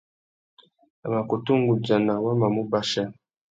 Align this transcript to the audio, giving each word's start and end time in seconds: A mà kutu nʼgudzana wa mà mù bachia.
A 1.03 1.07
mà 1.13 1.19
kutu 1.29 1.51
nʼgudzana 1.57 2.13
wa 2.25 2.31
mà 2.39 2.47
mù 2.55 2.61
bachia. 2.71 3.05